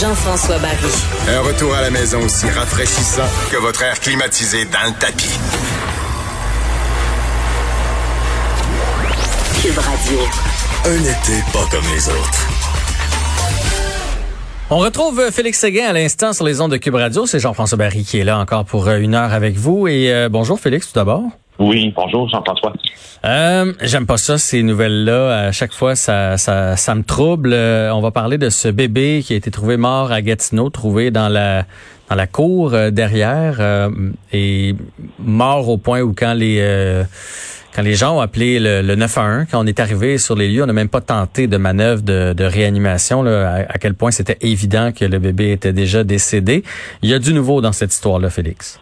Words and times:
Jean-François 0.00 0.58
Barry. 0.58 0.92
Un 1.28 1.40
retour 1.40 1.74
à 1.74 1.82
la 1.82 1.90
maison 1.90 2.20
aussi 2.20 2.48
rafraîchissant 2.48 3.26
que 3.50 3.56
votre 3.56 3.82
air 3.82 3.98
climatisé 3.98 4.64
dans 4.66 4.86
le 4.86 4.96
tapis. 4.96 5.36
Cube 9.60 9.76
Radio. 9.76 10.18
Un 10.84 11.00
été 11.00 11.42
pas 11.52 11.66
comme 11.68 11.84
les 11.92 12.08
autres. 12.08 12.48
On 14.70 14.78
retrouve 14.78 15.18
euh, 15.18 15.30
Félix 15.32 15.58
Séguin 15.58 15.86
à 15.86 15.92
l'instant 15.92 16.32
sur 16.32 16.44
les 16.44 16.60
ondes 16.60 16.70
de 16.70 16.76
Cube 16.76 16.94
Radio. 16.94 17.26
C'est 17.26 17.40
Jean-François 17.40 17.78
Barry 17.78 18.04
qui 18.04 18.20
est 18.20 18.24
là 18.24 18.38
encore 18.38 18.66
pour 18.66 18.86
euh, 18.86 18.98
une 18.98 19.16
heure 19.16 19.32
avec 19.32 19.56
vous. 19.56 19.88
Et 19.88 20.12
euh, 20.12 20.28
bonjour 20.28 20.60
Félix 20.60 20.86
tout 20.86 20.94
d'abord. 20.94 21.24
Oui, 21.58 21.92
bonjour 21.94 22.28
Jean-François. 22.28 22.72
Euh, 23.24 23.72
J'aime 23.82 24.06
pas 24.06 24.16
ça, 24.16 24.38
ces 24.38 24.62
nouvelles-là. 24.62 25.46
À 25.48 25.52
chaque 25.52 25.72
fois, 25.72 25.96
ça, 25.96 26.36
ça, 26.36 26.76
ça 26.76 26.94
me 26.94 27.02
trouble. 27.02 27.52
Euh, 27.52 27.92
on 27.92 28.00
va 28.00 28.12
parler 28.12 28.38
de 28.38 28.48
ce 28.48 28.68
bébé 28.68 29.22
qui 29.24 29.32
a 29.32 29.36
été 29.36 29.50
trouvé 29.50 29.76
mort 29.76 30.12
à 30.12 30.22
Gatineau, 30.22 30.70
trouvé 30.70 31.10
dans 31.10 31.28
la 31.28 31.64
dans 32.08 32.14
la 32.14 32.26
cour 32.26 32.72
euh, 32.72 32.90
derrière 32.90 33.56
euh, 33.60 33.90
et 34.32 34.74
mort 35.18 35.68
au 35.68 35.78
point 35.78 36.00
où 36.00 36.14
quand 36.16 36.32
les 36.32 37.04
quand 37.74 37.82
les 37.82 37.94
gens 37.94 38.16
ont 38.16 38.20
appelé 38.20 38.58
le, 38.60 38.82
le 38.82 38.94
911, 38.96 39.46
quand 39.50 39.62
on 39.62 39.66
est 39.66 39.78
arrivé 39.78 40.18
sur 40.18 40.34
les 40.34 40.48
lieux, 40.48 40.62
on 40.62 40.66
n'a 40.66 40.72
même 40.72 40.88
pas 40.88 41.00
tenté 41.00 41.46
de 41.46 41.56
manœuvre 41.58 42.02
de, 42.02 42.32
de 42.32 42.44
réanimation. 42.44 43.22
Là, 43.22 43.50
à, 43.50 43.54
à 43.72 43.78
quel 43.78 43.94
point 43.94 44.10
c'était 44.10 44.38
évident 44.40 44.90
que 44.92 45.04
le 45.04 45.18
bébé 45.18 45.52
était 45.52 45.72
déjà 45.72 46.02
décédé. 46.02 46.62
Il 47.02 47.10
y 47.10 47.14
a 47.14 47.18
du 47.18 47.34
nouveau 47.34 47.60
dans 47.60 47.72
cette 47.72 47.92
histoire-là, 47.92 48.30
Félix. 48.30 48.80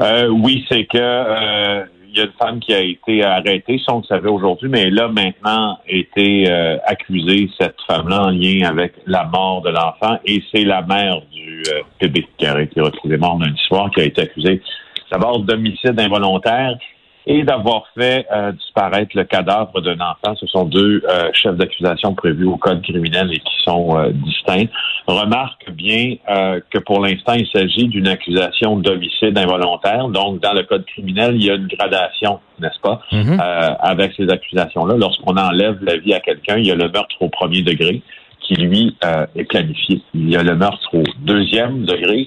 Euh, 0.00 0.28
oui, 0.28 0.64
c'est 0.68 0.84
que 0.84 0.96
euh, 0.98 1.84
il 2.10 2.16
y 2.16 2.20
a 2.20 2.24
une 2.24 2.32
femme 2.38 2.60
qui 2.60 2.72
a 2.72 2.80
été 2.80 3.22
arrêtée, 3.22 3.80
ça 3.84 3.94
on 3.94 3.98
le 3.98 4.04
savait 4.04 4.28
aujourd'hui, 4.28 4.68
mais 4.68 4.82
elle 4.82 4.98
a 4.98 5.08
maintenant 5.08 5.78
été 5.86 6.50
euh, 6.50 6.78
accusée, 6.86 7.50
cette 7.58 7.76
femme-là, 7.86 8.26
en 8.26 8.30
lien 8.30 8.68
avec 8.68 8.94
la 9.06 9.24
mort 9.24 9.62
de 9.62 9.70
l'enfant, 9.70 10.18
et 10.24 10.42
c'est 10.52 10.64
la 10.64 10.82
mère 10.82 11.20
du 11.32 11.62
euh, 11.68 11.82
bébé 12.00 12.26
qui 12.36 12.46
a 12.46 12.60
été 12.60 12.80
retrouvée 12.80 13.16
mort 13.16 13.38
lundi 13.38 13.60
soir, 13.66 13.90
qui 13.90 14.00
a 14.00 14.04
été 14.04 14.22
accusée 14.22 14.62
d'abord 15.10 15.40
d'homicide 15.40 15.98
involontaire 15.98 16.76
et 17.30 17.42
d'avoir 17.44 17.84
fait 17.96 18.26
euh, 18.32 18.52
disparaître 18.52 19.10
le 19.14 19.24
cadavre 19.24 19.80
d'un 19.82 20.00
enfant. 20.00 20.34
Ce 20.40 20.46
sont 20.46 20.64
deux 20.64 21.02
euh, 21.08 21.28
chefs 21.34 21.56
d'accusation 21.56 22.14
prévus 22.14 22.46
au 22.46 22.56
code 22.56 22.82
criminel 22.82 23.30
et 23.30 23.38
qui 23.38 23.54
sont 23.64 23.96
euh, 23.98 24.10
distincts. 24.12 24.64
Remarque 25.06 25.70
bien 25.72 26.14
euh, 26.30 26.58
que 26.70 26.78
pour 26.78 27.00
l'instant, 27.00 27.34
il 27.34 27.46
s'agit 27.54 27.86
d'une 27.88 28.08
accusation 28.08 28.76
d'homicide 28.78 29.36
involontaire. 29.36 30.08
Donc, 30.08 30.40
dans 30.40 30.54
le 30.54 30.62
code 30.62 30.86
criminel, 30.86 31.36
il 31.36 31.44
y 31.44 31.50
a 31.50 31.54
une 31.54 31.66
gradation, 31.68 32.40
n'est-ce 32.60 32.80
pas, 32.80 33.02
Mhm. 33.12 33.38
euh, 33.38 33.74
avec 33.80 34.14
ces 34.16 34.28
accusations-là. 34.30 34.94
Lorsqu'on 34.96 35.36
enlève 35.36 35.78
la 35.82 35.98
vie 35.98 36.14
à 36.14 36.20
quelqu'un, 36.20 36.56
il 36.56 36.66
y 36.66 36.70
a 36.70 36.74
le 36.76 36.88
meurtre 36.88 37.16
au 37.20 37.28
premier 37.28 37.60
degré 37.60 38.00
qui, 38.40 38.54
lui, 38.54 38.96
euh, 39.04 39.26
est 39.36 39.44
planifié. 39.44 40.00
Il 40.14 40.30
y 40.30 40.36
a 40.36 40.42
le 40.42 40.56
meurtre 40.56 40.88
au 40.94 41.02
deuxième 41.20 41.84
degré 41.84 42.26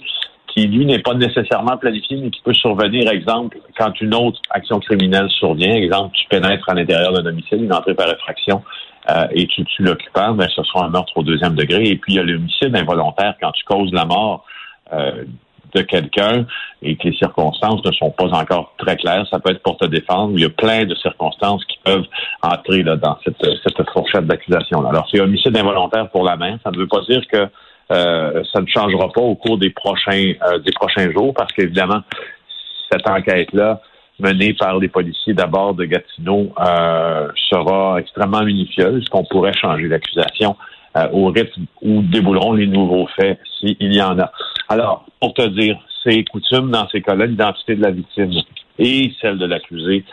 qui, 0.53 0.67
lui, 0.67 0.85
n'est 0.85 0.99
pas 0.99 1.13
nécessairement 1.13 1.77
planifié, 1.77 2.17
mais 2.17 2.29
qui 2.29 2.41
peut 2.41 2.53
survenir, 2.53 3.09
exemple, 3.09 3.57
quand 3.77 3.99
une 4.01 4.13
autre 4.13 4.39
action 4.49 4.79
criminelle 4.79 5.29
survient. 5.29 5.73
Exemple, 5.73 6.15
tu 6.15 6.27
pénètres 6.27 6.69
à 6.69 6.73
l'intérieur 6.73 7.13
d'un 7.13 7.23
domicile, 7.23 7.63
une 7.63 7.73
entrée 7.73 7.93
par 7.93 8.09
effraction, 8.09 8.61
euh, 9.09 9.27
et 9.31 9.47
tu 9.47 9.63
tues 9.65 9.83
l'occupant, 9.83 10.33
ben, 10.33 10.47
ce 10.53 10.63
sera 10.63 10.85
un 10.85 10.89
meurtre 10.89 11.13
au 11.15 11.23
deuxième 11.23 11.55
degré. 11.55 11.83
Et 11.87 11.95
puis, 11.95 12.13
il 12.13 12.15
y 12.17 12.19
a 12.19 12.23
l'homicide 12.23 12.75
involontaire 12.75 13.35
quand 13.41 13.51
tu 13.51 13.63
causes 13.63 13.91
la 13.93 14.05
mort 14.05 14.45
euh, 14.93 15.23
de 15.73 15.81
quelqu'un 15.83 16.45
et 16.81 16.97
que 16.97 17.07
les 17.07 17.15
circonstances 17.15 17.83
ne 17.85 17.91
sont 17.93 18.11
pas 18.11 18.27
encore 18.33 18.73
très 18.77 18.97
claires. 18.97 19.25
Ça 19.31 19.39
peut 19.39 19.51
être 19.51 19.63
pour 19.63 19.77
te 19.77 19.85
défendre. 19.85 20.33
Il 20.35 20.41
y 20.41 20.45
a 20.45 20.49
plein 20.49 20.83
de 20.83 20.95
circonstances 20.95 21.63
qui 21.65 21.77
peuvent 21.85 22.05
entrer 22.41 22.83
là, 22.83 22.97
dans 22.97 23.17
cette, 23.23 23.41
cette 23.41 23.89
fourchette 23.91 24.27
d'accusation. 24.27 24.85
Alors, 24.85 25.07
c'est 25.09 25.21
homicide 25.21 25.55
involontaire 25.55 26.09
pour 26.09 26.25
la 26.25 26.35
main. 26.35 26.57
Ça 26.63 26.71
ne 26.71 26.77
veut 26.77 26.87
pas 26.87 27.01
dire 27.07 27.25
que 27.31 27.47
euh, 27.91 28.43
ça 28.53 28.61
ne 28.61 28.67
changera 28.67 29.09
pas 29.09 29.21
au 29.21 29.35
cours 29.35 29.57
des 29.57 29.69
prochains 29.69 30.33
euh, 30.47 30.59
des 30.59 30.71
prochains 30.71 31.11
jours 31.11 31.33
parce 31.33 31.51
qu'évidemment, 31.51 32.01
cette 32.91 33.07
enquête-là, 33.07 33.81
menée 34.19 34.53
par 34.53 34.77
les 34.79 34.87
policiers 34.87 35.33
d'abord 35.33 35.73
de 35.73 35.85
Gatineau, 35.85 36.53
euh, 36.59 37.27
sera 37.49 37.97
extrêmement 37.99 38.43
minutieuse, 38.43 39.07
qu'on 39.09 39.25
pourrait 39.25 39.53
changer 39.53 39.87
l'accusation 39.87 40.55
au 41.13 41.27
rythme 41.27 41.61
où 41.81 42.01
débouleront 42.01 42.51
les 42.51 42.67
nouveaux 42.67 43.07
faits, 43.15 43.39
s'il 43.57 43.93
y 43.93 44.01
en 44.01 44.19
a. 44.19 44.29
Alors, 44.67 45.05
pour 45.21 45.33
te 45.33 45.47
dire, 45.47 45.79
c'est 46.03 46.25
coutume 46.25 46.69
dans 46.69 46.85
ces 46.89 47.01
cas-là, 47.01 47.27
l'identité 47.27 47.75
de 47.77 47.81
la 47.81 47.91
victime 47.91 48.33
et 48.77 49.13
celle 49.21 49.37
de 49.37 49.45
l'accusé 49.45 50.03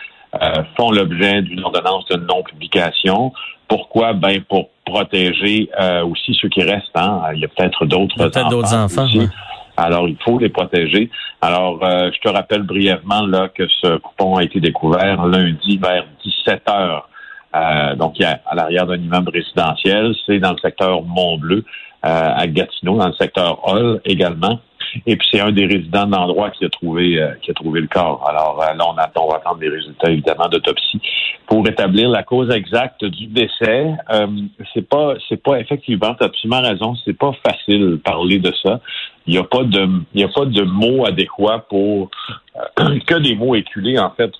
font 0.77 0.93
l'objet 0.93 1.43
d'une 1.43 1.65
ordonnance 1.65 2.07
de 2.07 2.19
non-publication. 2.19 3.33
Pourquoi? 3.67 4.13
Ben, 4.13 4.41
pour 4.43 4.71
protéger 4.89 5.71
euh, 5.81 6.05
aussi 6.05 6.37
ceux 6.41 6.49
qui 6.49 6.63
restent. 6.63 6.97
Hein. 6.97 7.23
Il 7.35 7.41
y 7.41 7.45
a 7.45 7.49
peut-être 7.49 7.87
d'autres 7.87 8.21
a 8.21 8.31
peut-être 8.31 8.49
d'autres 8.49 8.75
enfants, 8.75 9.07
ouais. 9.15 9.29
Alors, 9.77 10.09
il 10.09 10.17
faut 10.25 10.39
les 10.41 10.49
protéger. 10.49 11.09
Alors, 11.41 11.79
euh, 11.85 12.11
je 12.13 12.19
te 12.19 12.29
rappelle 12.29 12.63
brièvement 12.63 13.25
là 13.27 13.49
que 13.49 13.63
ce 13.69 13.99
coupon 13.99 14.37
a 14.37 14.43
été 14.43 14.59
découvert 14.59 15.25
lundi 15.27 15.79
vers 15.79 16.05
17 16.25 16.63
heures. 16.69 17.09
Euh, 17.55 17.95
donc, 17.95 18.19
il 18.19 18.23
y 18.23 18.25
a 18.25 18.41
à 18.45 18.57
l'arrière 18.57 18.87
d'un 18.87 18.97
immeuble 18.97 19.31
résidentiel. 19.31 20.15
C'est 20.27 20.41
dans 20.41 20.51
le 20.51 20.59
secteur 20.59 21.03
Mont-Bleu, 21.03 21.65
euh, 22.05 22.31
à 22.37 22.47
Gatineau, 22.49 22.99
dans 22.99 23.07
le 23.07 23.15
secteur 23.15 23.61
Hall 23.69 24.01
également. 24.05 24.59
Et 25.07 25.17
puis, 25.17 25.29
c'est 25.31 25.41
un 25.41 25.53
des 25.53 25.67
résidents 25.67 26.07
de 26.07 26.13
l'endroit 26.13 26.51
qui 26.51 26.65
a 26.65 26.69
trouvé 26.69 27.21
euh, 27.21 27.33
qui 27.43 27.51
a 27.51 27.55
trouvé 27.55 27.81
le 27.81 27.87
corps. 27.89 28.27
Alors, 28.29 28.63
euh, 28.63 28.75
là, 28.75 28.85
on 28.89 28.97
attend, 28.97 29.25
on 29.27 29.31
va 29.31 29.37
attendre 29.37 29.61
les 29.61 29.69
résultats, 29.69 30.11
évidemment, 30.11 30.49
d'autopsie 30.49 31.01
pour 31.47 31.67
établir 31.67 32.11
la 32.11 32.23
cause 32.23 32.51
exacte 32.51 33.05
du 33.05 33.27
décès. 33.27 33.87
Euh, 34.11 34.27
c'est 34.75 34.89
pas, 34.89 35.15
c'est 35.29 35.43
pas 35.43 35.59
effectivement, 35.61 36.15
tu 36.15 36.23
as 36.25 36.27
absolument 36.27 36.61
raison, 36.63 36.95
c'est 37.05 37.17
pas 37.17 37.33
facile 37.47 37.81
de 37.93 37.97
parler 37.97 38.39
de 38.39 38.53
ça. 38.63 38.81
Il 39.27 39.33
n'y 39.33 39.39
a 39.39 39.45
pas 39.45 39.65
de, 39.65 39.89
il 40.15 40.21
y 40.21 40.25
a 40.25 40.29
pas 40.29 40.45
de 40.45 40.63
mots 40.63 41.07
adéquats 41.07 41.65
pour 41.69 42.11
euh, 42.79 42.99
que 43.07 43.15
des 43.17 43.35
mots 43.35 43.55
éculés 43.55 43.99
en 43.99 44.11
fait 44.11 44.33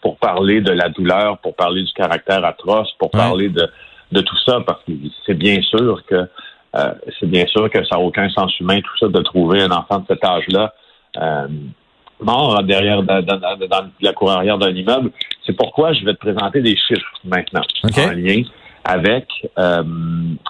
pour 0.00 0.16
parler 0.18 0.60
de 0.60 0.72
la 0.72 0.88
douleur, 0.88 1.38
pour 1.38 1.54
parler 1.54 1.82
du 1.84 1.92
caractère 1.92 2.44
atroce, 2.44 2.92
pour 2.98 3.14
Ouais. 3.14 3.20
parler 3.20 3.48
de, 3.48 3.68
de 4.10 4.20
tout 4.20 4.36
ça, 4.44 4.60
parce 4.66 4.82
que 4.84 4.92
c'est 5.24 5.38
bien 5.38 5.60
sûr 5.62 6.02
que 6.06 6.28
euh, 6.76 6.92
c'est 7.18 7.26
bien 7.28 7.46
sûr 7.46 7.68
que 7.70 7.84
ça 7.84 7.96
n'a 7.96 8.00
aucun 8.00 8.28
sens 8.30 8.58
humain, 8.60 8.80
tout 8.80 8.98
ça, 9.00 9.08
de 9.08 9.20
trouver 9.22 9.62
un 9.62 9.70
enfant 9.70 9.98
de 9.98 10.04
cet 10.08 10.24
âge-là 10.24 10.72
euh, 11.20 11.46
mort 12.20 12.62
derrière 12.62 13.02
dans, 13.02 13.20
dans- 13.22 13.36
dans- 13.36 13.90
la 14.00 14.12
cour 14.12 14.30
arrière 14.30 14.56
d'un 14.58 14.70
immeuble. 14.70 15.10
C'est 15.44 15.56
pourquoi 15.56 15.92
je 15.92 16.04
vais 16.04 16.14
te 16.14 16.18
présenter 16.20 16.60
des 16.62 16.76
chiffres 16.76 17.12
maintenant 17.24 17.62
OK. 17.84 17.98
en 17.98 18.12
lien 18.12 18.42
avec 18.84 19.26
euh, 19.58 19.82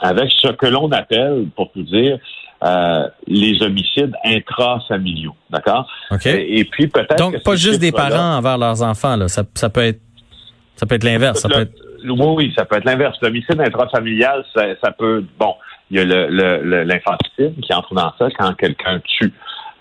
avec 0.01 0.31
ce 0.41 0.49
que 0.53 0.67
l'on 0.67 0.91
appelle, 0.93 1.47
pour 1.57 1.71
tout 1.73 1.83
dire, 1.83 2.19
euh, 2.65 3.09
les 3.27 3.61
homicides 3.63 4.15
intrafamiliaux, 4.25 5.35
d'accord? 5.51 5.87
OK. 6.11 6.27
Et, 6.27 6.61
et 6.61 6.65
puis 6.65 6.87
peut-être 6.89 7.17
que 7.17 7.33
Donc, 7.33 7.43
pas 7.43 7.57
juste 7.57 7.81
des 7.81 7.93
parents 7.93 8.37
envers 8.39 8.59
leurs 8.59 8.83
enfants. 8.83 9.17
Là. 9.17 9.29
Ça, 9.29 9.43
ça 9.55 9.69
peut 9.71 9.83
être 9.83 10.01
ça 10.77 10.87
peut 10.87 10.95
être 10.95 11.05
l'inverse. 11.05 11.41
Ça 11.41 11.49
peut 11.49 11.61
être... 11.61 11.75
Oui, 12.05 12.27
oui, 12.37 12.53
ça 12.57 12.65
peut 12.65 12.77
être 12.77 12.85
l'inverse. 12.85 13.17
L'homicide 13.23 13.61
intrafamilial, 13.61 14.45
ça, 14.55 14.65
ça 14.83 14.91
peut. 14.91 15.25
Bon, 15.39 15.55
il 15.91 15.99
y 15.99 16.01
a 16.01 16.05
le- 16.05 16.29
le- 16.29 16.63
le- 16.63 16.83
l'infanticide 16.85 17.61
qui 17.61 17.73
entre 17.75 17.95
dans 17.95 18.13
ça 18.19 18.29
quand 18.39 18.53
quelqu'un 18.55 19.01
tue 19.01 19.33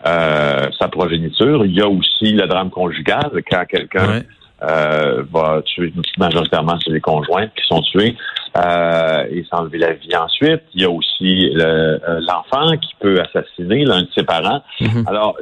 euh, 0.08 0.68
sa 0.80 0.88
progéniture. 0.88 1.64
Il 1.66 1.74
y 1.74 1.82
a 1.82 1.88
aussi 1.88 2.34
le 2.34 2.48
drame 2.48 2.70
conjugal 2.72 3.30
quand 3.50 3.66
quelqu'un 3.66 4.08
Ouais. 4.18 4.24
euh, 4.64 5.24
va 5.32 5.62
tuer 5.64 5.94
majoritairement 6.18 6.78
c'est 6.84 6.92
les 6.92 7.00
conjoints 7.02 7.48
qui 7.48 7.64
sont 7.68 7.82
tués 7.82 8.16
euh, 8.58 9.26
et 9.32 9.44
s'enlever 9.50 9.78
la 9.78 9.94
vie 9.94 10.16
ensuite. 10.16 10.62
Il 10.74 10.82
y 10.82 10.86
a 10.86 10.90
aussi 10.90 11.52
le- 11.54 12.00
l'enfant 12.28 12.76
qui 12.78 12.94
peut 13.00 13.20
assassiner 13.22 13.86
l'un 13.86 14.02
de 14.04 14.10
ses 14.16 14.24
parents. 14.24 14.64
Mhm. 14.82 15.06
Alors, 15.08 15.38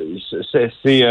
c'est, 0.52 1.06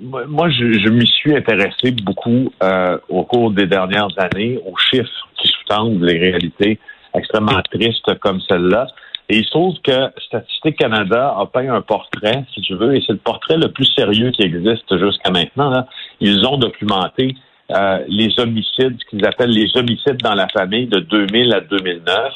moi, 0.00 0.24
moi, 0.26 0.48
je, 0.50 0.72
je 0.72 0.88
m'y 0.88 1.06
suis 1.06 1.34
intéressé 1.36 1.90
beaucoup 1.90 2.52
euh, 2.62 2.98
au 3.08 3.24
cours 3.24 3.50
des 3.50 3.66
dernières 3.66 4.08
années 4.18 4.58
aux 4.66 4.76
chiffres 4.76 5.28
qui 5.36 5.48
sous-tendent 5.48 6.02
les 6.02 6.18
réalités 6.18 6.78
extrêmement 7.14 7.60
tristes 7.70 8.18
comme 8.20 8.40
celle-là. 8.48 8.86
Et 9.28 9.38
il 9.38 9.44
se 9.44 9.50
trouve 9.50 9.74
que 9.82 10.10
Statistique 10.26 10.76
Canada 10.76 11.34
a 11.38 11.46
peint 11.46 11.72
un 11.72 11.80
portrait, 11.80 12.44
si 12.52 12.60
tu 12.60 12.74
veux, 12.74 12.96
et 12.96 13.02
c'est 13.06 13.12
le 13.12 13.18
portrait 13.18 13.56
le 13.56 13.70
plus 13.70 13.86
sérieux 13.96 14.30
qui 14.30 14.42
existe 14.42 14.96
jusqu'à 14.98 15.30
maintenant. 15.30 15.70
Là. 15.70 15.86
Ils 16.20 16.44
ont 16.46 16.58
documenté 16.58 17.34
euh, 17.70 18.04
les 18.08 18.38
homicides, 18.38 18.98
ce 19.00 19.08
qu'ils 19.08 19.24
appellent 19.24 19.50
les 19.50 19.74
homicides 19.76 20.18
dans 20.22 20.34
la 20.34 20.48
famille 20.48 20.86
de 20.86 20.98
2000 20.98 21.54
à 21.54 21.60
2009. 21.60 22.32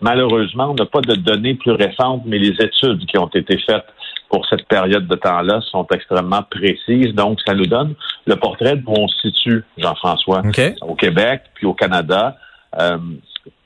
Malheureusement, 0.00 0.70
on 0.70 0.74
n'a 0.74 0.86
pas 0.86 1.02
de 1.02 1.14
données 1.14 1.54
plus 1.54 1.72
récentes, 1.72 2.22
mais 2.24 2.38
les 2.38 2.54
études 2.58 3.04
qui 3.06 3.18
ont 3.18 3.28
été 3.28 3.58
faites 3.58 3.84
pour 4.30 4.46
cette 4.46 4.66
période 4.66 5.06
de 5.06 5.14
temps-là 5.16 5.60
sont 5.70 5.86
extrêmement 5.92 6.42
précises. 6.50 7.14
Donc, 7.14 7.38
ça 7.46 7.54
nous 7.54 7.66
donne 7.66 7.94
le 8.26 8.36
portrait 8.36 8.76
de 8.76 8.82
où 8.86 8.94
on 8.96 9.08
se 9.08 9.28
situe, 9.28 9.64
Jean-François, 9.76 10.42
OK. 10.44 10.60
au 10.80 10.94
Québec, 10.94 11.42
puis 11.54 11.66
au 11.66 11.74
Canada, 11.74 12.36
euh, 12.80 12.96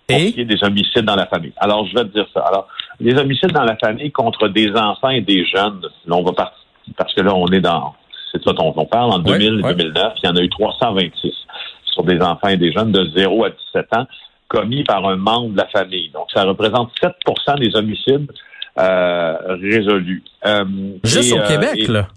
pour 0.07 0.17
Et? 0.19 0.29
ce 0.29 0.35
qui 0.35 0.41
est 0.41 0.45
des 0.45 0.63
homicides 0.63 1.05
dans 1.05 1.17
la 1.17 1.27
famille. 1.27 1.53
Alors, 1.57 1.87
je 1.87 1.95
vais 1.95 2.05
te 2.05 2.13
dire 2.13 2.27
ça. 2.35 2.41
Alors, 2.41 2.69
les 3.01 3.15
homicides 3.15 3.53
dans 3.53 3.65
la 3.65 3.77
famille 3.77 4.11
contre 4.13 4.49
des 4.49 4.71
enfants 4.75 5.11
et 5.11 5.21
des 5.21 5.45
jeunes, 5.47 5.81
là, 6.07 6.17
on 6.17 6.23
va 6.23 6.33
partir, 6.33 6.59
parce 6.97 7.13
que 7.15 7.21
là, 7.23 7.35
on 7.35 7.47
est 7.49 7.61
dans, 7.61 7.95
c'est 8.33 8.43
ça 8.43 8.53
dont 8.53 8.73
on 8.77 8.85
parle, 8.87 9.11
en 9.13 9.23
Ouais, 9.23 9.39
2000 9.39 9.61
et 9.61 9.63
ouais. 9.63 9.75
2009, 9.75 10.13
il 10.23 10.27
y 10.27 10.29
en 10.31 10.37
a 10.37 10.41
eu 10.43 10.49
326 10.49 11.33
sur 11.93 12.05
des 12.05 12.21
enfants 12.21 12.49
et 12.49 12.57
des 12.57 12.73
jeunes 12.73 12.93
de 12.93 13.09
0 13.17 13.45
à 13.45 13.51
17 13.51 13.87
ans 13.97 14.07
commis 14.49 14.85
par 14.85 15.07
un 15.07 15.17
membre 15.17 15.53
de 15.53 15.57
la 15.57 15.67
famille. 15.69 16.11
Donc, 16.11 16.27
ça 16.33 16.45
représente 16.45 16.91
7% 17.03 17.59
des 17.59 17.75
homicides 17.77 18.31
résolue. 18.77 20.23
Juste 21.05 21.33
au 21.33 21.41
Québec, 21.47 21.89
là? 21.89 22.09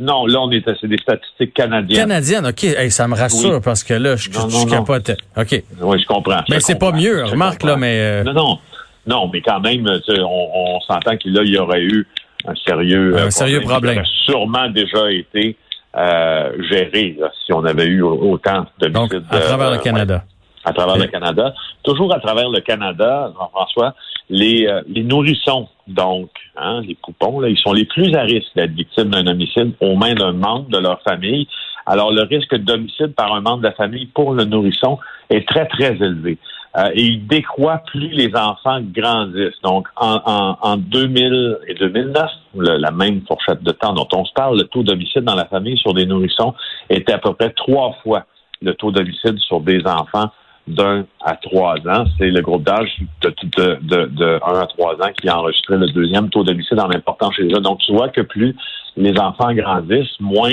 Non, 0.00 0.26
là, 0.26 0.40
on 0.40 0.50
est 0.50 0.64
c'est 0.80 0.88
des 0.88 0.98
statistiques 0.98 1.54
canadiennes. 1.54 2.08
Canadiennes, 2.08 2.46
OK. 2.46 2.90
ça 2.90 3.06
me 3.06 3.14
rassure 3.14 3.60
parce 3.60 3.84
que 3.84 3.94
là, 3.94 4.16
je, 4.16 4.30
je, 4.30 4.68
capote. 4.68 5.10
OK. 5.36 5.62
Oui, 5.80 6.00
je 6.00 6.06
comprends. 6.06 6.40
Mais 6.48 6.60
c'est 6.60 6.78
pas 6.78 6.92
mieux, 6.92 7.24
remarque, 7.24 7.62
là, 7.62 7.76
mais. 7.76 8.24
Non, 8.24 8.32
non. 8.32 8.58
Non, 9.06 9.30
mais 9.32 9.40
quand 9.40 9.60
même, 9.60 9.86
on, 10.08 10.50
on 10.54 10.80
s'entend 10.80 11.16
qu'il 11.16 11.36
y 11.36 11.58
aurait 11.58 11.82
eu 11.82 12.06
un 12.46 12.54
sérieux, 12.66 13.16
un 13.18 13.30
sérieux 13.30 13.60
problème. 13.60 13.94
Qui 13.94 14.00
aurait 14.00 14.08
sûrement 14.26 14.68
déjà 14.68 15.10
été 15.10 15.56
euh, 15.96 16.52
géré 16.70 17.18
si 17.44 17.52
on 17.52 17.64
avait 17.64 17.86
eu 17.86 18.02
autant 18.02 18.66
de 18.78 18.88
Donc, 18.88 19.14
à 19.14 19.40
travers 19.40 19.70
le 19.70 19.78
Canada. 19.78 20.24
à 20.64 20.72
travers 20.72 20.96
le 20.96 21.06
Canada. 21.06 21.54
Toujours 21.82 22.14
à 22.14 22.20
travers 22.20 22.48
le 22.48 22.60
Canada, 22.60 23.32
Jean-François, 23.38 23.94
les, 24.30 24.66
euh, 24.66 24.80
les 24.88 25.02
nourrissons, 25.02 25.68
donc, 25.88 26.30
hein, 26.56 26.80
les 26.86 26.94
poupons, 26.94 27.40
là, 27.40 27.48
ils 27.48 27.58
sont 27.58 27.72
les 27.72 27.84
plus 27.84 28.14
à 28.14 28.22
risque 28.22 28.54
d'être 28.54 28.72
victimes 28.72 29.10
d'un 29.10 29.26
homicide 29.26 29.72
aux 29.80 29.96
mains 29.96 30.14
d'un 30.14 30.32
membre 30.32 30.68
de 30.70 30.78
leur 30.78 31.02
famille. 31.02 31.48
Alors, 31.84 32.12
le 32.12 32.22
risque 32.22 32.54
d'homicide 32.54 33.14
par 33.14 33.34
un 33.34 33.40
membre 33.40 33.58
de 33.58 33.64
la 33.64 33.72
famille 33.72 34.06
pour 34.06 34.32
le 34.32 34.44
nourrisson 34.44 34.98
est 35.28 35.46
très, 35.48 35.66
très 35.66 35.96
élevé. 35.96 36.38
Euh, 36.76 36.90
et 36.94 37.02
il 37.02 37.26
décroît 37.26 37.82
plus 37.86 38.10
les 38.10 38.30
enfants 38.36 38.80
grandissent. 38.80 39.60
Donc, 39.64 39.88
en, 39.96 40.20
en, 40.24 40.58
en 40.60 40.76
2000 40.76 41.58
et 41.66 41.74
2009, 41.74 42.30
la 42.54 42.90
même 42.92 43.22
fourchette 43.26 43.64
de 43.64 43.72
temps 43.72 43.92
dont 43.92 44.06
on 44.12 44.24
se 44.24 44.32
parle, 44.32 44.58
le 44.58 44.64
taux 44.64 44.84
d'homicide 44.84 45.22
dans 45.22 45.34
la 45.34 45.46
famille 45.46 45.76
sur 45.78 45.92
des 45.92 46.06
nourrissons 46.06 46.54
était 46.88 47.12
à 47.12 47.18
peu 47.18 47.34
près 47.34 47.50
trois 47.50 47.96
fois 48.04 48.24
le 48.62 48.74
taux 48.74 48.92
d'homicide 48.92 49.38
sur 49.38 49.60
des 49.60 49.80
enfants 49.84 50.30
d'un 50.66 51.04
à 51.24 51.36
trois 51.36 51.76
ans. 51.86 52.04
C'est 52.18 52.30
le 52.30 52.40
groupe 52.40 52.62
d'âge 52.62 52.90
de, 53.22 53.34
de, 53.56 53.78
de, 53.82 54.06
de 54.06 54.40
1 54.44 54.60
à 54.60 54.66
3 54.66 54.94
ans 54.94 55.12
qui 55.20 55.28
a 55.28 55.38
enregistré 55.38 55.76
le 55.76 55.88
deuxième 55.88 56.28
taux 56.30 56.44
d'homicide 56.44 56.78
en 56.78 56.90
important 56.90 57.30
chez 57.30 57.44
eux. 57.44 57.60
Donc, 57.60 57.78
tu 57.80 57.92
vois 57.92 58.08
que 58.08 58.20
plus 58.20 58.54
les 58.96 59.18
enfants 59.18 59.52
grandissent, 59.54 60.20
moins 60.20 60.52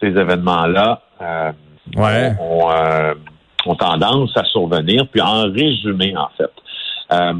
ces 0.00 0.08
événements-là 0.08 1.02
euh, 1.20 1.52
ouais. 1.96 2.32
ont, 2.40 2.70
euh, 2.70 3.14
ont, 3.66 3.74
tendance 3.74 4.36
à 4.36 4.44
survenir. 4.44 5.08
Puis 5.08 5.20
en 5.20 5.50
résumé, 5.50 6.16
en 6.16 6.28
fait, 6.36 6.52
euh, 7.12 7.34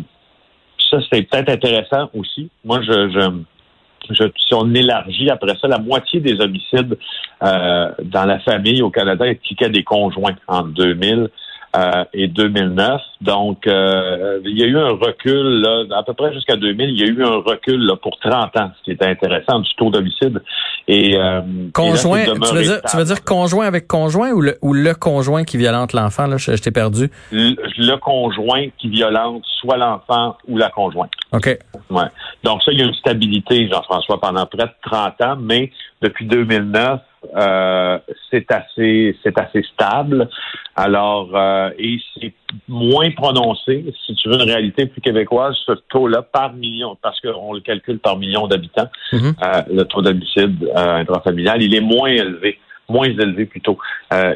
ça, 0.90 0.98
c'est 1.12 1.22
peut-être 1.22 1.50
intéressant 1.50 2.10
aussi. 2.14 2.50
Moi, 2.64 2.80
je, 2.82 3.10
je, 3.10 4.14
je, 4.14 4.24
si 4.36 4.54
on 4.54 4.72
élargit 4.74 5.30
après 5.30 5.54
ça, 5.60 5.68
la 5.68 5.78
moitié 5.78 6.20
des 6.20 6.40
homicides 6.40 6.98
euh, 7.42 7.90
dans 8.02 8.24
la 8.24 8.38
famille 8.40 8.82
au 8.82 8.90
Canada 8.90 9.24
impliquaient 9.24 9.70
des 9.70 9.84
conjoints 9.84 10.36
en 10.46 10.62
2000 10.62 11.28
euh, 11.76 12.04
et 12.14 12.28
2009. 12.28 13.00
Donc, 13.20 13.66
euh, 13.66 14.40
il 14.44 14.58
y 14.58 14.62
a 14.62 14.66
eu 14.66 14.78
un 14.78 14.90
recul, 14.90 15.60
là, 15.60 15.84
à 15.98 16.02
peu 16.02 16.14
près 16.14 16.32
jusqu'à 16.32 16.56
2000, 16.56 16.90
il 16.90 16.98
y 16.98 17.02
a 17.02 17.06
eu 17.06 17.22
un 17.22 17.42
recul 17.42 17.84
là, 17.84 17.96
pour 17.96 18.18
30 18.20 18.56
ans, 18.56 18.70
ce 18.78 18.84
qui 18.84 18.90
est 18.92 19.02
intéressant, 19.02 19.58
du 19.60 19.68
taux 19.76 19.90
d'homicide. 19.90 20.40
Et, 20.86 21.16
euh, 21.16 21.42
conjoint, 21.74 22.24
tu, 22.24 22.54
veux 22.54 22.62
dire, 22.62 22.80
tu 22.82 22.96
veux 22.96 23.04
dire 23.04 23.22
conjoint 23.22 23.66
avec 23.66 23.86
conjoint 23.86 24.30
ou 24.30 24.40
le, 24.40 24.56
ou 24.62 24.72
le 24.72 24.94
conjoint 24.94 25.44
qui 25.44 25.58
violente 25.58 25.92
l'enfant? 25.92 26.26
Là, 26.26 26.38
je, 26.38 26.52
t'ai 26.52 26.70
perdu. 26.70 27.10
Le, 27.32 27.54
le, 27.76 27.96
conjoint 27.98 28.68
qui 28.78 28.88
violente 28.88 29.42
soit 29.60 29.76
l'enfant 29.76 30.36
ou 30.48 30.56
la 30.56 30.70
conjointe. 30.70 31.12
OK. 31.32 31.58
Ouais. 31.90 32.06
Donc 32.44 32.62
ça, 32.62 32.72
il 32.72 32.78
y 32.78 32.82
a 32.82 32.86
une 32.86 32.94
stabilité, 32.94 33.68
Jean-François, 33.68 34.18
pendant 34.20 34.46
près 34.46 34.66
de 34.66 34.90
30 34.90 35.20
ans, 35.20 35.36
mais 35.38 35.70
depuis 36.00 36.26
2009, 36.26 37.00
euh, 37.36 37.98
c'est 38.30 38.50
assez 38.52 39.16
c'est 39.22 39.38
assez 39.38 39.62
stable. 39.74 40.28
Alors 40.76 41.30
euh, 41.34 41.70
et 41.78 41.98
c'est 42.14 42.32
moins 42.68 43.10
prononcé, 43.10 43.84
si 44.06 44.14
tu 44.14 44.28
veux 44.28 44.36
une 44.36 44.42
réalité 44.42 44.86
plus 44.86 45.00
québécoise, 45.00 45.56
ce 45.66 45.72
taux-là 45.88 46.22
par 46.22 46.54
million, 46.54 46.96
parce 47.02 47.20
qu'on 47.20 47.52
le 47.52 47.60
calcule 47.60 47.98
par 47.98 48.16
million 48.16 48.46
d'habitants, 48.46 48.88
mm-hmm. 49.12 49.34
euh, 49.42 49.62
le 49.74 49.84
taux 49.84 50.02
d'homicide 50.02 50.70
intrafamilial, 50.74 51.62
il 51.62 51.74
est 51.74 51.80
moins 51.80 52.10
élevé 52.10 52.58
moins 52.90 53.04
élevé 53.04 53.44
plutôt 53.44 53.76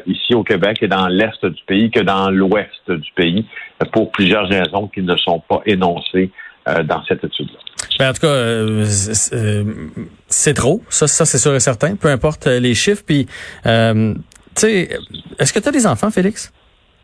ici 0.05 0.35
au 0.35 0.43
Québec 0.43 0.77
et 0.83 0.87
dans 0.87 1.07
l'est 1.07 1.43
du 1.43 1.63
pays 1.65 1.89
que 1.89 2.01
dans 2.01 2.29
l'ouest 2.29 2.87
du 2.87 3.11
pays 3.15 3.47
pour 3.91 4.11
plusieurs 4.11 4.47
raisons 4.47 4.87
qui 4.89 5.01
ne 5.01 5.15
sont 5.15 5.39
pas 5.39 5.63
énoncées 5.65 6.29
dans 6.67 7.03
cette 7.05 7.23
étude-là. 7.23 7.62
Ben, 7.99 8.09
en 8.09 8.13
tout 8.13 8.21
cas, 8.21 8.27
euh, 8.27 8.85
euh, 9.33 9.63
c'est 10.27 10.53
trop. 10.53 10.81
Ça, 10.89 11.07
ça 11.07 11.25
c'est 11.25 11.37
sûr 11.37 11.53
et 11.55 11.59
certain. 11.59 11.95
Peu 11.95 12.09
importe 12.09 12.47
euh, 12.47 12.59
les 12.59 12.73
chiffres. 12.73 13.03
Puis, 13.05 13.25
tu 13.25 13.71
sais, 14.55 14.89
est-ce 15.39 15.53
que 15.53 15.59
tu 15.59 15.69
as 15.69 15.71
des 15.71 15.87
enfants, 15.87 16.11
Félix? 16.11 16.51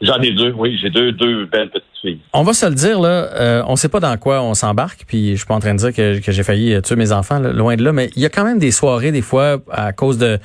J'en 0.01 0.19
ai 0.21 0.31
deux, 0.31 0.53
oui. 0.57 0.77
J'ai 0.81 0.89
deux, 0.89 1.11
deux 1.11 1.45
belles 1.45 1.69
petites 1.69 1.87
filles. 2.01 2.19
On 2.33 2.43
va 2.43 2.53
se 2.53 2.65
le 2.65 2.75
dire, 2.75 2.99
là. 3.01 3.29
Euh, 3.33 3.63
on 3.67 3.75
sait 3.75 3.89
pas 3.89 3.99
dans 3.99 4.15
quoi 4.17 4.41
on 4.41 4.53
s'embarque. 4.53 5.03
Puis, 5.07 5.31
je 5.31 5.37
suis 5.37 5.45
pas 5.45 5.55
en 5.55 5.59
train 5.59 5.73
de 5.73 5.79
dire 5.79 5.93
que, 5.93 6.19
que 6.19 6.31
j'ai 6.31 6.43
failli 6.43 6.81
tuer 6.81 6.95
mes 6.95 7.11
enfants, 7.11 7.39
loin 7.39 7.75
de 7.75 7.83
là. 7.83 7.91
Mais 7.91 8.09
il 8.15 8.21
y 8.21 8.25
a 8.25 8.29
quand 8.29 8.45
même 8.45 8.59
des 8.59 8.71
soirées, 8.71 9.11
des 9.11 9.21
fois, 9.21 9.57
à 9.71 9.91
cause 9.91 10.17
de 10.17 10.39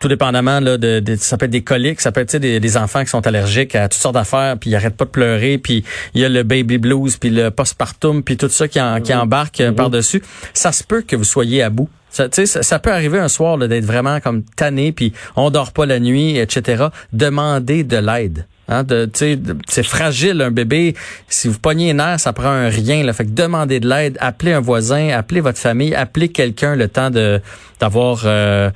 tout 0.00 0.08
dépendamment 0.08 0.60
là, 0.60 0.78
de, 0.78 1.02
ça 1.18 1.36
peut 1.36 1.46
être 1.46 1.50
des 1.50 1.62
coliques, 1.62 2.00
ça 2.00 2.12
peut 2.12 2.20
être 2.20 2.36
des, 2.36 2.60
des, 2.60 2.76
enfants 2.76 3.02
qui 3.02 3.10
sont 3.10 3.26
allergiques 3.26 3.74
à 3.74 3.88
toutes 3.88 4.00
sortes 4.00 4.14
d'affaires, 4.14 4.56
puis 4.58 4.70
ils 4.70 4.76
arrêtent 4.76 4.96
pas 4.96 5.04
de 5.04 5.10
pleurer, 5.10 5.58
puis 5.58 5.84
il 6.14 6.20
y 6.20 6.24
a 6.24 6.28
le 6.28 6.42
baby 6.42 6.78
blues, 6.78 7.16
puis 7.16 7.30
le 7.30 7.50
postpartum, 7.50 8.22
puis 8.22 8.36
tout 8.36 8.48
ça 8.48 8.68
qui, 8.68 8.80
en, 8.80 9.00
qui 9.00 9.14
embarque 9.14 9.60
euh, 9.60 9.72
par-dessus. 9.72 10.22
Ça 10.54 10.72
se 10.72 10.84
peut 10.84 11.02
que 11.02 11.16
vous 11.16 11.24
soyez 11.24 11.62
à 11.62 11.70
bout. 11.70 11.88
Ça, 12.10 12.28
ça, 12.30 12.62
ça 12.62 12.78
peut 12.78 12.92
arriver 12.92 13.18
un 13.18 13.28
soir 13.28 13.58
d'être 13.58 13.84
vraiment 13.84 14.20
comme 14.20 14.42
tanné, 14.42 14.92
puis 14.92 15.12
on 15.36 15.50
dort 15.50 15.72
pas 15.72 15.86
la 15.86 16.00
nuit, 16.00 16.38
etc. 16.38 16.86
Demandez 17.12 17.84
de 17.84 17.96
l'aide. 17.96 18.46
Hein, 18.68 18.82
de, 18.82 19.08
c'est 19.66 19.82
fragile 19.82 20.42
un 20.42 20.50
bébé. 20.50 20.94
Si 21.28 21.48
vous 21.48 21.58
pognez 21.58 21.86
les 21.86 21.94
nerfs, 21.94 22.20
ça 22.20 22.34
prend 22.34 22.50
un 22.50 22.68
rien. 22.68 23.02
Là. 23.02 23.14
Fait 23.14 23.24
que 23.24 23.30
demandez 23.30 23.80
de 23.80 23.88
l'aide, 23.88 24.18
appelez 24.20 24.52
un 24.52 24.60
voisin, 24.60 25.08
appelez 25.08 25.40
votre 25.40 25.58
famille, 25.58 25.94
appelez 25.94 26.28
quelqu'un 26.28 26.76
le 26.76 26.88
temps 26.88 27.10
de 27.10 27.40
d'avoir 27.80 28.22
euh, 28.24 28.70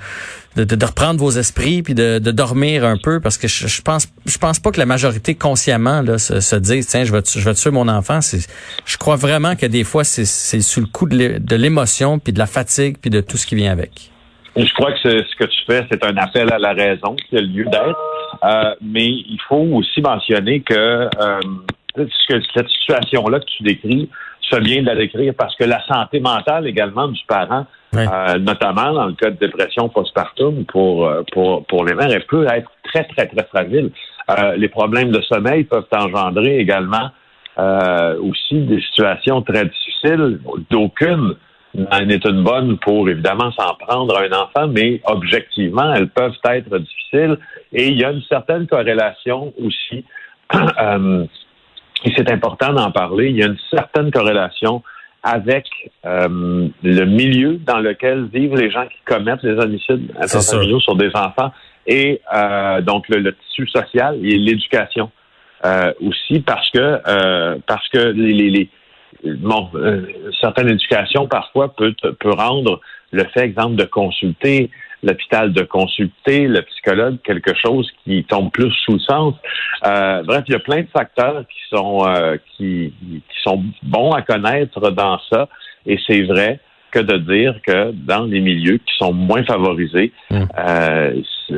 de, 0.56 0.64
de, 0.64 0.84
reprendre 0.84 1.20
vos 1.20 1.30
esprits 1.30 1.82
puis 1.82 1.94
de, 1.94 2.18
de 2.18 2.30
dormir 2.30 2.84
un 2.84 2.96
peu 2.96 3.20
parce 3.20 3.38
que 3.38 3.48
je, 3.48 3.66
je, 3.66 3.82
pense 3.82 4.08
je 4.26 4.38
pense 4.38 4.58
pas 4.60 4.70
que 4.70 4.78
la 4.78 4.86
majorité 4.86 5.34
consciemment 5.34 6.02
là 6.02 6.18
se, 6.18 6.40
se 6.40 6.56
dise 6.56 6.86
tiens 6.86 7.04
je 7.04 7.12
vais 7.12 7.22
je 7.24 7.44
vais 7.44 7.54
tuer 7.54 7.70
mon 7.70 7.88
enfant 7.88 8.20
c'est 8.20 8.40
je 8.84 8.96
crois 8.96 9.16
vraiment 9.16 9.56
que 9.56 9.66
des 9.66 9.84
fois 9.84 10.04
c'est 10.04 10.24
c'est 10.24 10.60
sous 10.60 10.80
le 10.80 10.86
coup 10.86 11.06
de 11.06 11.56
l'émotion 11.56 12.18
puis 12.18 12.32
de 12.32 12.38
la 12.38 12.46
fatigue 12.46 12.96
puis 13.00 13.10
de 13.10 13.20
tout 13.20 13.36
ce 13.36 13.46
qui 13.46 13.54
vient 13.54 13.72
avec. 13.72 14.12
Je 14.56 14.72
crois 14.74 14.92
que 14.92 14.98
ce 14.98 15.36
que 15.36 15.44
tu 15.44 15.64
fais, 15.66 15.86
c'est 15.90 16.04
un 16.04 16.16
appel 16.18 16.52
à 16.52 16.58
la 16.58 16.72
raison 16.72 17.16
qui 17.16 17.36
a 17.36 17.40
lieu 17.40 17.64
d'être. 17.64 17.98
Euh, 18.44 18.74
mais 18.82 19.06
il 19.08 19.38
faut 19.48 19.66
aussi 19.72 20.00
mentionner 20.02 20.60
que, 20.60 20.74
euh, 20.74 21.40
cette 21.96 22.68
situation-là 22.68 23.40
que 23.40 23.46
tu 23.56 23.62
décris, 23.62 24.10
ça 24.50 24.58
vient 24.58 24.82
de 24.82 24.86
la 24.86 24.96
décrire 24.96 25.32
parce 25.38 25.56
que 25.56 25.64
la 25.64 25.82
santé 25.86 26.20
mentale 26.20 26.66
également 26.66 27.08
du 27.08 27.20
parent, 27.26 27.66
euh, 27.94 28.38
notamment 28.38 28.92
dans 28.92 29.06
le 29.06 29.12
cas 29.12 29.30
de 29.30 29.36
dépression 29.36 29.88
postpartum 29.88 30.64
pour, 30.66 31.06
euh, 31.06 31.22
pour, 31.32 31.64
pour 31.66 31.84
les 31.84 31.94
mères, 31.94 32.10
elle 32.10 32.26
peut 32.26 32.46
être 32.46 32.70
très, 32.84 33.04
très, 33.04 33.26
très 33.26 33.44
fragile. 33.44 33.90
Euh, 34.30 34.56
les 34.56 34.68
problèmes 34.68 35.10
de 35.10 35.20
sommeil 35.22 35.64
peuvent 35.64 35.88
engendrer 35.92 36.58
également 36.58 37.10
aussi 38.22 38.62
des 38.62 38.80
situations 38.80 39.42
très 39.42 39.66
difficiles 39.66 40.40
d'aucune 40.70 41.36
en 41.90 42.08
est 42.08 42.24
une 42.24 42.42
bonne 42.42 42.78
pour 42.78 43.08
évidemment 43.08 43.50
s'en 43.52 43.74
prendre 43.74 44.16
à 44.16 44.22
un 44.22 44.32
enfant, 44.32 44.68
mais 44.68 45.00
objectivement, 45.04 45.92
elles 45.94 46.08
peuvent 46.08 46.36
être 46.44 46.78
difficiles. 46.78 47.38
Et 47.72 47.88
il 47.88 47.98
y 47.98 48.04
a 48.04 48.10
une 48.10 48.22
certaine 48.22 48.66
corrélation 48.66 49.52
aussi, 49.58 50.04
euh, 50.54 51.24
et 52.04 52.12
c'est 52.16 52.30
important 52.30 52.72
d'en 52.72 52.90
parler, 52.90 53.30
il 53.30 53.36
y 53.36 53.42
a 53.42 53.46
une 53.46 53.58
certaine 53.70 54.10
corrélation 54.10 54.82
avec 55.22 55.66
euh, 56.04 56.68
le 56.82 57.04
milieu 57.04 57.56
dans 57.58 57.78
lequel 57.78 58.26
vivent 58.32 58.56
les 58.56 58.70
gens 58.70 58.86
qui 58.86 58.98
commettent 59.04 59.42
les 59.42 59.58
homicides. 59.58 60.12
Intrafamiliaux 60.20 60.80
sur 60.80 60.96
des 60.96 61.10
enfants. 61.14 61.52
Et 61.86 62.20
euh, 62.34 62.80
donc 62.80 63.08
le, 63.08 63.34
tissu 63.34 63.66
social 63.68 64.18
et 64.24 64.36
l'éducation 64.38 65.10
aussi 66.00 66.40
parce 66.40 66.68
que 66.70 67.60
parce 67.66 67.88
que 67.90 67.98
les, 67.98 68.50
les 68.50 68.68
bon, 69.24 69.68
euh, 69.74 70.06
certaines 70.40 70.68
éducations 70.68 71.26
parfois 71.26 71.74
peut, 71.74 71.94
peut 72.18 72.32
rendre 72.32 72.80
le 73.10 73.24
fait, 73.24 73.40
exemple, 73.40 73.76
de 73.76 73.84
consulter 73.84 74.70
l'hôpital, 75.02 75.52
de 75.52 75.62
consulter 75.62 76.46
le 76.46 76.62
psychologue, 76.62 77.16
quelque 77.24 77.54
chose 77.54 77.90
qui 78.04 78.24
tombe 78.24 78.50
plus 78.52 78.72
sous 78.84 78.92
le 78.92 78.98
sens. 79.00 79.34
Euh, 79.86 80.22
bref, 80.22 80.44
il 80.48 80.52
y 80.52 80.56
a 80.56 80.60
plein 80.60 80.82
de 80.82 80.88
facteurs 80.92 81.44
qui 81.48 81.76
sont 81.76 82.06
euh, 82.06 82.36
qui, 82.56 82.92
qui 83.00 83.22
sont 83.42 83.62
bons 83.82 84.12
à 84.12 84.22
connaître 84.22 84.80
dans 84.90 85.18
ça, 85.30 85.48
et 85.86 85.98
c'est 86.06 86.22
vrai 86.22 86.60
que 86.92 86.98
de 86.98 87.16
dire 87.16 87.58
que 87.66 87.90
dans 87.92 88.24
les 88.24 88.40
milieux 88.40 88.76
qui 88.76 88.92
sont 88.98 89.12
moins 89.12 89.42
favorisés, 89.44 90.12
hum. 90.30 90.46
euh, 90.58 91.14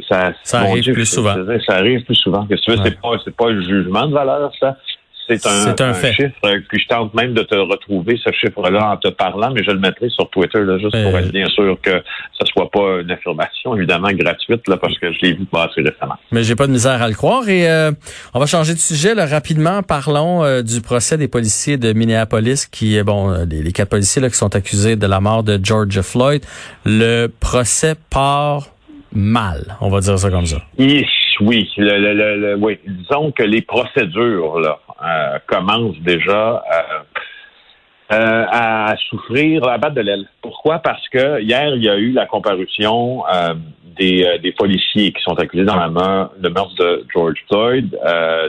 ça, 0.09 0.33
ça 0.43 0.61
arrive 0.61 0.93
plus 0.93 1.07
souvent. 1.07 1.35
Ça 1.67 1.77
arrive 1.77 2.05
plus 2.05 2.15
souvent. 2.15 2.47
Que 2.47 2.55
c'est 2.57 3.01
pas 3.01 3.19
c'est 3.25 3.37
pas 3.37 3.51
un 3.51 3.61
jugement 3.61 4.07
de 4.07 4.15
valeur 4.15 4.53
ça, 4.59 4.77
c'est 5.27 5.47
un, 5.81 5.95
chiffre 5.95 6.59
que 6.69 6.79
je 6.79 6.87
tente 6.87 7.15
même 7.15 7.33
de 7.33 7.43
te 7.43 7.55
retrouver 7.55 8.19
ce 8.23 8.31
chiffre-là 8.33 8.93
en 8.93 8.97
te 8.97 9.09
parlant, 9.09 9.51
mais 9.53 9.63
je 9.65 9.71
le 9.71 9.79
mettrai 9.79 10.09
sur 10.11 10.29
Twitter 10.31 10.61
là, 10.61 10.79
juste 10.79 10.93
pour 11.03 11.15
euh. 11.15 11.19
être 11.19 11.33
bien 11.33 11.47
sûr 11.49 11.79
que 11.81 12.03
ce 12.39 12.47
soit 12.47 12.71
pas 12.71 13.01
une 13.01 13.11
affirmation 13.11 13.75
évidemment 13.77 14.13
gratuite 14.13 14.67
là, 14.69 14.77
parce 14.77 14.99
que 14.99 15.13
je 15.13 15.19
l'ai 15.23 15.33
vu 15.33 15.45
passer 15.47 15.81
récemment. 15.81 16.17
Mais 16.31 16.43
j'ai 16.43 16.57
pas 16.57 16.67
de 16.67 16.73
misère 16.73 17.03
à 17.03 17.09
le 17.09 17.15
croire 17.15 17.49
et 17.49 17.69
euh, 17.69 17.93
on 18.35 18.39
va 18.39 18.47
changer 18.47 18.75
de 18.75 18.79
sujet 18.79 19.15
là, 19.15 19.27
rapidement. 19.27 19.83
Parlons 19.83 20.45
euh, 20.45 20.63
du 20.63 20.81
procès 20.81 21.17
des 21.17 21.29
policiers 21.29 21.77
de 21.77 21.93
Minneapolis 21.93 22.67
qui 22.67 23.03
bon 23.03 23.45
les, 23.49 23.63
les, 23.63 23.73
quatre 23.73 23.91
policiers 23.91 24.21
là, 24.21 24.29
qui 24.29 24.37
sont 24.37 24.55
accusés 24.55 24.97
de 24.97 25.07
la 25.07 25.21
mort 25.21 25.43
de 25.43 25.59
George 25.63 26.01
Floyd. 26.03 26.43
Le 26.85 27.29
procès 27.29 27.95
part 28.11 28.69
mal, 29.15 29.77
on 29.81 29.89
va 29.89 30.01
dire 30.01 30.19
ça 30.19 30.31
comme 30.31 30.47
ça. 30.47 30.59
Oui, 30.79 31.07
oui, 31.41 31.69
le, 31.77 32.57
oui. 32.57 32.79
disons 32.87 33.33
que 33.33 33.43
les 33.43 33.63
procédures 33.63 34.59
là, 34.61 34.79
euh, 35.03 35.39
commencent 35.47 35.99
déjà 36.01 36.63
euh, 36.73 37.03
euh, 38.13 38.47
à 38.49 38.95
souffrir 39.11 39.63
la 39.63 39.77
batte 39.77 39.95
de 39.95 40.03
l'aile. 40.03 40.29
Pourquoi? 40.41 40.79
Parce 40.79 41.09
que 41.09 41.41
hier, 41.41 41.75
il 41.75 41.83
y 41.83 41.89
a 41.89 41.97
eu 41.97 42.13
la 42.13 42.27
comparution 42.27 43.25
des, 43.99 44.39
des, 44.41 44.53
policiers 44.53 45.13
qui 45.13 45.23
sont 45.23 45.39
accusés 45.39 45.65
dans 45.65 45.77
la 45.77 45.89
meurtre, 45.89 46.35
le 46.41 46.49
meurtre 46.49 46.75
de 46.77 47.07
George 47.13 47.37
Floyd. 47.49 47.91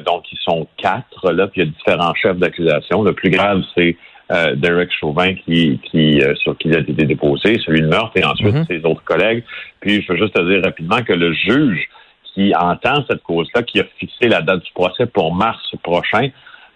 donc, 0.06 0.24
ils 0.32 0.38
sont 0.44 0.68
quatre, 0.78 1.32
là, 1.32 1.48
puis 1.48 1.62
il 1.62 1.66
y 1.66 1.68
a 1.68 1.72
différents 1.72 2.14
chefs 2.14 2.38
d'accusation. 2.38 3.02
Le 3.02 3.14
plus 3.14 3.32
grave, 3.32 3.64
c'est 3.76 3.98
Derek 4.56 4.92
Chauvin 5.00 5.34
qui, 5.34 5.80
qui 5.90 6.22
sur 6.36 6.58
qui 6.58 6.68
il 6.68 6.76
a 6.76 6.80
été 6.80 6.94
déposé, 6.94 7.58
celui 7.66 7.82
de 7.82 7.88
meurtre, 7.88 8.12
et 8.16 8.24
ensuite 8.24 8.56
mm-hmm. 8.56 8.68
ses 8.68 8.86
autres 8.86 9.04
collègues. 9.04 9.44
Puis, 9.80 10.04
je 10.04 10.12
veux 10.12 10.20
juste 10.20 10.36
te 10.36 10.42
dire 10.42 10.64
rapidement 10.64 11.02
que 11.02 11.14
le 11.14 11.34
juge 11.34 11.90
qui 12.36 12.54
entend 12.54 13.04
cette 13.10 13.24
cause-là, 13.24 13.64
qui 13.64 13.80
a 13.80 13.86
fixé 13.98 14.28
la 14.28 14.42
date 14.42 14.64
du 14.64 14.72
procès 14.74 15.06
pour 15.06 15.34
mars 15.34 15.60
prochain, 15.82 16.30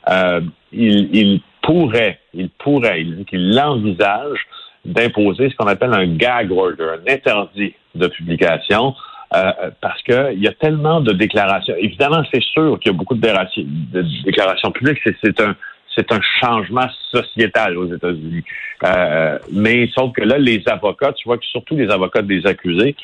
euh, 0.09 0.41
il, 0.71 1.41
pourrait, 1.61 2.19
il 2.33 2.49
pourrait, 2.49 3.01
il 3.01 3.17
dit 3.17 3.25
qu'il 3.25 3.59
envisage 3.59 4.39
d'imposer 4.85 5.49
ce 5.49 5.55
qu'on 5.55 5.67
appelle 5.67 5.93
un 5.93 6.07
gag 6.07 6.51
order, 6.51 6.95
un 7.05 7.13
interdit 7.13 7.73
de 7.93 8.07
publication, 8.07 8.95
euh, 9.35 9.51
parce 9.81 10.01
qu'il 10.03 10.39
y 10.39 10.47
a 10.47 10.53
tellement 10.53 11.01
de 11.01 11.11
déclarations. 11.11 11.75
Évidemment, 11.77 12.23
c'est 12.33 12.41
sûr 12.41 12.79
qu'il 12.79 12.93
y 12.93 12.95
a 12.95 12.97
beaucoup 12.97 13.15
de, 13.15 14.23
déclarations 14.23 14.71
publiques. 14.71 14.99
C'est 15.21 15.39
un 15.41 15.55
c'est 15.95 16.13
un 16.13 16.21
changement 16.39 16.87
sociétal 17.11 17.77
aux 17.77 17.93
États-Unis. 17.93 18.43
Euh, 18.85 19.37
mais 19.51 19.89
sauf 19.93 20.13
que 20.13 20.21
là, 20.21 20.37
les 20.37 20.63
avocats, 20.67 21.11
tu 21.11 21.27
vois 21.27 21.37
que 21.37 21.45
surtout 21.45 21.75
les 21.75 21.89
avocats 21.89 22.21
des 22.21 22.45
accusés, 22.45 22.95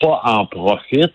pas 0.00 0.20
en 0.24 0.46
profitent 0.46 1.12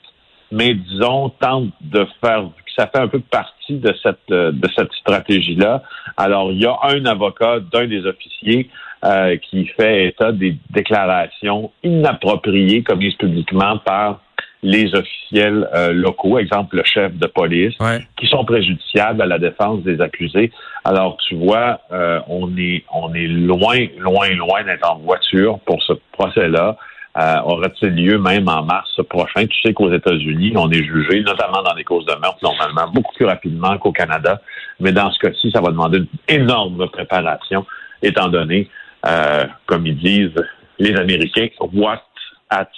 mais 0.55 0.73
disons, 0.73 1.29
tente 1.29 1.71
de 1.81 2.07
faire 2.23 2.45
ça 2.75 2.87
fait 2.87 2.99
un 2.99 3.07
peu 3.07 3.19
partie 3.19 3.77
de 3.77 3.93
cette 4.03 4.31
euh, 4.31 4.51
de 4.51 4.67
cette 4.75 4.91
stratégie-là. 4.93 5.83
Alors, 6.17 6.51
il 6.51 6.61
y 6.61 6.65
a 6.65 6.77
un 6.83 7.05
avocat 7.05 7.59
d'un 7.59 7.87
des 7.87 8.05
officiers 8.05 8.69
euh, 9.03 9.37
qui 9.37 9.67
fait 9.67 10.07
état 10.07 10.31
des 10.31 10.57
déclarations 10.71 11.71
inappropriées 11.83 12.83
commises 12.83 13.15
publiquement 13.15 13.77
par 13.79 14.21
les 14.61 14.93
officiels 14.95 15.69
euh, 15.75 15.93
locaux, 15.93 16.39
exemple 16.39 16.77
le 16.77 16.83
chef 16.83 17.13
de 17.13 17.27
police, 17.27 17.75
qui 18.17 18.27
sont 18.27 18.43
préjudiciables 18.45 19.21
à 19.21 19.27
la 19.27 19.37
défense 19.37 19.83
des 19.83 20.01
accusés. 20.01 20.51
Alors, 20.83 21.17
tu 21.27 21.35
vois, 21.35 21.79
on 22.27 22.57
est 22.57 22.83
on 22.93 23.13
est 23.13 23.27
loin, 23.27 23.85
loin, 23.99 24.29
loin 24.29 24.63
d'être 24.63 24.89
en 24.91 24.97
voiture 24.97 25.59
pour 25.65 25.81
ce 25.83 25.93
procès-là 26.13 26.77
euh, 27.17 27.39
aurait-il 27.43 27.95
lieu 27.95 28.17
même 28.17 28.47
en 28.49 28.63
mars 28.63 28.99
prochain? 29.09 29.45
Tu 29.47 29.61
sais 29.61 29.73
qu'aux 29.73 29.93
États-Unis, 29.93 30.53
on 30.55 30.69
est 30.71 30.83
jugé, 30.83 31.21
notamment 31.21 31.63
dans 31.63 31.73
les 31.73 31.83
causes 31.83 32.05
de 32.05 32.15
meurtre, 32.15 32.39
normalement, 32.41 32.91
beaucoup 32.91 33.13
plus 33.15 33.25
rapidement 33.25 33.77
qu'au 33.77 33.91
Canada. 33.91 34.41
Mais 34.79 34.91
dans 34.91 35.11
ce 35.11 35.19
cas-ci, 35.19 35.51
ça 35.51 35.61
va 35.61 35.69
demander 35.69 35.99
une 35.99 36.07
énorme 36.27 36.89
préparation, 36.89 37.65
étant 38.01 38.27
donné, 38.27 38.69
euh, 39.05 39.45
comme 39.65 39.87
ils 39.87 39.97
disent 39.97 40.43
les 40.79 40.95
Américains, 40.95 41.47
what 41.73 42.01
at 42.49 42.69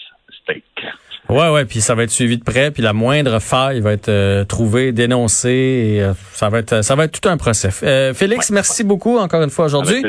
stake. 0.44 0.64
Ouais, 1.30 1.50
ouais, 1.50 1.66
puis 1.66 1.82
ça 1.82 1.94
va 1.94 2.04
être 2.04 2.12
suivi 2.12 2.38
de 2.38 2.44
près, 2.44 2.72
puis 2.72 2.82
la 2.82 2.94
moindre 2.94 3.40
faille 3.40 3.82
va 3.82 3.92
être 3.92 4.08
euh, 4.08 4.46
trouvée, 4.46 4.94
dénoncée, 4.94 5.50
et 5.96 6.02
euh, 6.02 6.14
ça 6.32 6.48
va 6.48 6.60
être 6.60 6.84
ça 6.84 6.96
va 6.96 7.04
être 7.04 7.20
tout 7.20 7.28
un 7.28 7.36
procès. 7.36 7.70
Euh, 7.84 8.14
Félix, 8.14 8.50
merci 8.50 8.86
beaucoup 8.86 9.18
encore 9.18 9.44
une 9.44 9.50
fois 9.50 9.66
aujourd'hui. 9.66 10.06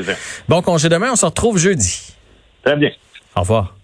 Bon 0.49 0.62
congé 0.62 0.88
demain, 0.88 1.08
on 1.12 1.16
se 1.16 1.26
retrouve 1.26 1.58
jeudi. 1.58 2.14
Très 2.62 2.76
bien. 2.76 2.90
Au 3.35 3.40
revoir. 3.40 3.77